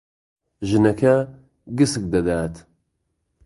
[0.67, 1.13] ژنەکە
[1.77, 2.55] گسک دەدات.